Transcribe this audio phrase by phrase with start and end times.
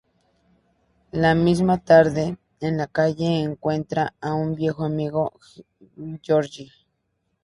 [1.11, 5.31] La misma tarde, en la calle, encuentra a un viejo amigo,
[6.23, 6.87] Georges.